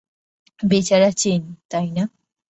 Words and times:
বেচারা 0.59 1.09
চেনি, 1.11 1.51
তাই 1.71 1.87
না? 1.91 2.03